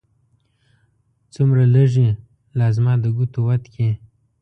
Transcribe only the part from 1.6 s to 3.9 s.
لږې! لا زما د ګوتو وت کې